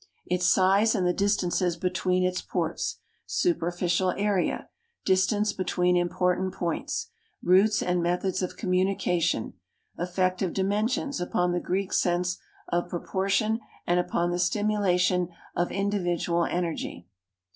Its 0.25 0.47
size 0.47 0.95
and 0.95 1.05
the 1.05 1.13
distances 1.13 1.77
between 1.77 2.23
its 2.23 2.41
ports. 2.41 3.01
Superficial 3.27 4.13
area. 4.17 4.67
Distance 5.05 5.53
between 5.53 5.95
important 5.95 6.55
points. 6.55 7.11
Routes 7.43 7.83
and 7.83 8.01
methods 8.01 8.41
of 8.41 8.57
communication 8.57 9.53
Effect 9.99 10.41
of 10.41 10.53
dimensions 10.53 11.21
upon 11.21 11.51
the 11.51 11.59
Greek 11.59 11.93
sense 11.93 12.39
of 12.69 12.89
proportion 12.89 13.59
and 13.85 13.99
upon 13.99 14.31
the 14.31 14.39
stimulation 14.39 15.29
of 15.55 15.71
individual 15.71 16.45
energy. 16.45 17.05